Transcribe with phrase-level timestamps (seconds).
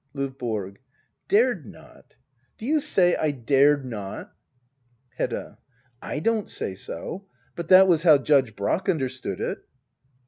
[0.15, 0.77] LdVBORO.
[1.27, 2.15] Dared not!
[2.57, 4.31] Do you say I dared not ^
[5.15, 5.59] Hedda.
[6.19, 7.27] / don't say so.
[7.55, 9.59] But that was how Judge Brack understood it.